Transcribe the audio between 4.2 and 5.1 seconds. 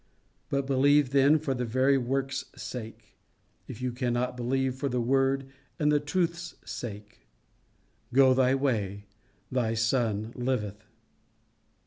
believe for the